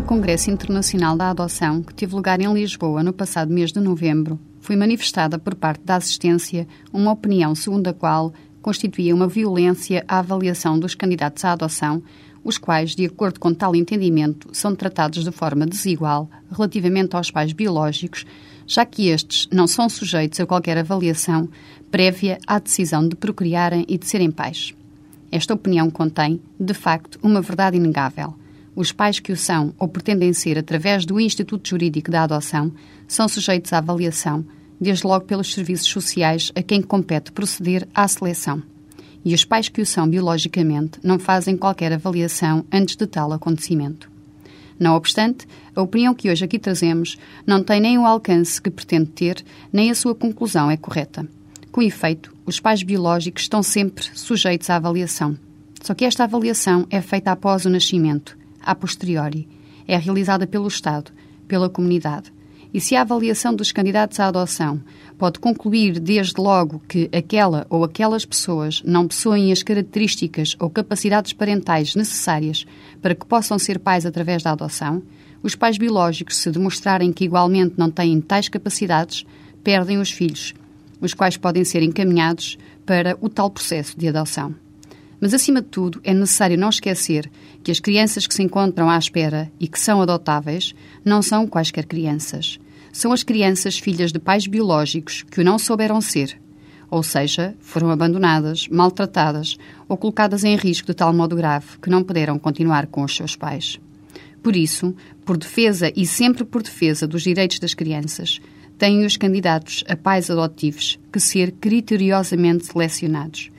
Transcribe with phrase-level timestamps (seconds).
[0.00, 4.74] Congresso Internacional da Adoção, que teve lugar em Lisboa no passado mês de novembro, foi
[4.74, 8.32] manifestada por parte da assistência uma opinião segundo a qual
[8.62, 12.02] constituía uma violência a avaliação dos candidatos à adoção,
[12.42, 17.52] os quais, de acordo com tal entendimento, são tratados de forma desigual relativamente aos pais
[17.52, 18.24] biológicos,
[18.66, 21.50] já que estes não são sujeitos a qualquer avaliação
[21.90, 24.74] prévia à decisão de procriarem e de serem pais.
[25.30, 28.34] Esta opinião contém, de facto, uma verdade inegável.
[28.74, 32.72] Os pais que o são ou pretendem ser através do Instituto Jurídico da Adoção
[33.06, 34.44] são sujeitos à avaliação,
[34.80, 38.62] desde logo pelos serviços sociais a quem compete proceder à seleção
[39.24, 44.10] e os pais que o são biologicamente não fazem qualquer avaliação antes de tal acontecimento.
[44.78, 45.46] Não obstante,
[45.76, 47.16] a opinião que hoje aqui trazemos
[47.46, 51.26] não tem nem o alcance que pretende ter, nem a sua conclusão é correta.
[51.70, 55.36] Com efeito, os pais biológicos estão sempre sujeitos à avaliação.
[55.80, 59.48] Só que esta avaliação é feita após o nascimento, a posteriori.
[59.86, 61.12] É realizada pelo Estado,
[61.46, 62.32] pela comunidade
[62.74, 64.80] e se a avaliação dos candidatos à adoção
[65.18, 71.32] pode concluir desde logo que aquela ou aquelas pessoas não possuem as características ou capacidades
[71.32, 72.64] parentais necessárias
[73.00, 75.02] para que possam ser pais através da adoção,
[75.42, 79.26] os pais biológicos, se demonstrarem que igualmente não têm tais capacidades,
[79.62, 80.54] perdem os filhos,
[81.00, 84.54] os quais podem ser encaminhados para o tal processo de adoção.
[85.22, 87.30] Mas, acima de tudo, é necessário não esquecer
[87.62, 91.86] que as crianças que se encontram à espera e que são adotáveis não são quaisquer
[91.86, 92.58] crianças.
[92.92, 96.36] São as crianças filhas de pais biológicos que o não souberam ser,
[96.90, 99.56] ou seja, foram abandonadas, maltratadas
[99.88, 103.36] ou colocadas em risco de tal modo grave que não puderam continuar com os seus
[103.36, 103.78] pais.
[104.42, 104.92] Por isso,
[105.24, 108.40] por defesa e sempre por defesa dos direitos das crianças,
[108.76, 113.52] têm os candidatos a pais adotivos que ser criteriosamente selecionados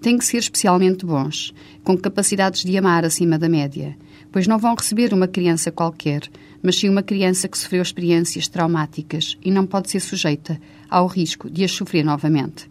[0.00, 1.52] têm que ser especialmente bons,
[1.84, 3.96] com capacidades de amar acima da média,
[4.32, 6.22] pois não vão receber uma criança qualquer,
[6.62, 11.50] mas sim uma criança que sofreu experiências traumáticas e não pode ser sujeita ao risco
[11.50, 12.70] de as sofrer novamente.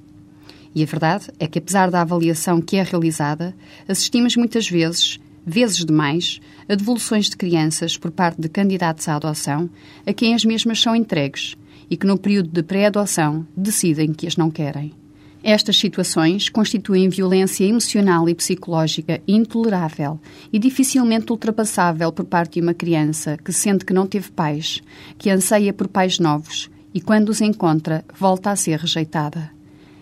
[0.73, 3.55] E a verdade é que, apesar da avaliação que é realizada,
[3.87, 9.69] assistimos muitas vezes, vezes demais, a devoluções de crianças por parte de candidatos à adoção
[10.05, 11.55] a quem as mesmas são entregues
[11.89, 14.98] e que, no período de pré-adoção, decidem que as não querem.
[15.41, 20.19] Estas situações constituem violência emocional e psicológica intolerável
[20.51, 24.81] e dificilmente ultrapassável por parte de uma criança que sente que não teve pais,
[25.17, 29.49] que anseia por pais novos e, quando os encontra, volta a ser rejeitada.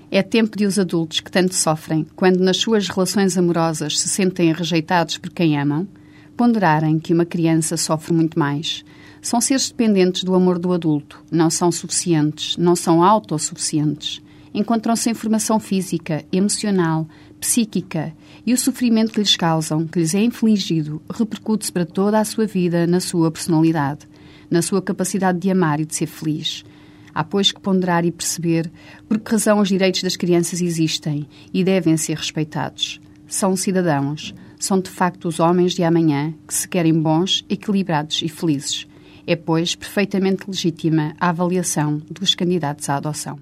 [0.10, 4.52] É tempo de os adultos que tanto sofrem, quando nas suas relações amorosas se sentem
[4.52, 5.88] rejeitados por quem amam,
[6.36, 8.84] ponderarem que uma criança sofre muito mais.
[9.22, 14.22] São seres dependentes do amor do adulto, não são suficientes, não são autossuficientes
[14.58, 17.08] encontram-se em formação física, emocional,
[17.40, 18.12] psíquica
[18.44, 22.48] e o sofrimento que lhes causam, que lhes é infligido, repercute-se para toda a sua
[22.48, 24.08] vida na sua personalidade,
[24.50, 26.66] na sua capacidade de amar e de ser feliz.
[27.14, 28.72] Há, pois, que ponderar e perceber
[29.08, 33.00] por que razão os direitos das crianças existem e devem ser respeitados.
[33.28, 38.30] São cidadãos, são de facto os homens de amanhã que se querem bons, equilibrados e
[38.30, 38.88] felizes.
[39.26, 43.38] É, pois, perfeitamente legítima a avaliação dos candidatos à adoção.